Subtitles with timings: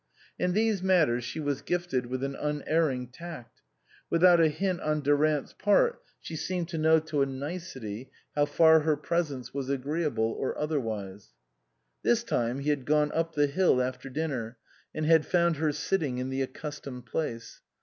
[0.39, 3.61] In these matters she was gifted with an un erring tact;
[4.09, 8.45] without a hint on Durant' s part she seemed to know to a nicety how
[8.45, 11.35] far her presence was agreeable or otherwise.
[12.01, 14.57] This time he had gone up the hill after dinner,
[14.91, 17.61] and had found her sitting in the accustomed place.